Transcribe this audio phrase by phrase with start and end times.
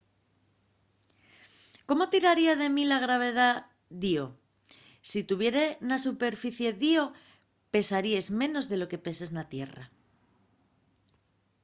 [1.87, 3.49] ¿cómo tiraría de min la gravedá
[4.01, 4.27] d'ío?
[5.09, 7.05] si tuvieres na superficie d’ío
[7.73, 9.83] pesaríes menos de lo que peses na tierra